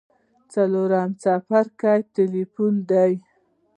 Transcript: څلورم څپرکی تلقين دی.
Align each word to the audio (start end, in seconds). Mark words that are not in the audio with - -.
څلورم 0.53 1.09
څپرکی 1.21 1.99
تلقين 2.13 2.75
دی. 2.89 3.13